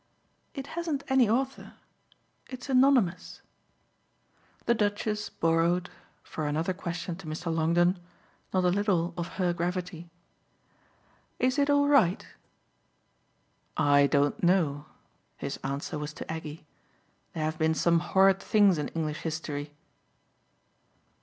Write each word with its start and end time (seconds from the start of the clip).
"It 0.55 0.65
hasn't 0.73 1.03
any 1.09 1.29
author. 1.29 1.73
It's 2.49 2.69
anonymous." 2.69 3.43
The 4.65 4.73
Duchess 4.73 5.29
borrowed, 5.29 5.91
for 6.23 6.47
another 6.47 6.73
question 6.73 7.15
to 7.17 7.27
Mr. 7.27 7.53
Longdon, 7.53 7.99
not 8.51 8.63
a 8.63 8.69
little 8.69 9.13
of 9.15 9.33
her 9.37 9.53
gravity. 9.53 10.09
"Is 11.37 11.59
it 11.59 11.69
all 11.69 11.87
right?" 11.87 12.25
"I 13.77 14.07
don't 14.07 14.41
know" 14.41 14.85
his 15.37 15.57
answer 15.63 15.99
was 15.99 16.13
to 16.13 16.31
Aggie. 16.33 16.65
"There 17.33 17.43
have 17.43 17.59
been 17.59 17.75
some 17.75 17.99
horrid 17.99 18.41
things 18.41 18.79
in 18.79 18.87
English 18.95 19.21
history." 19.21 19.71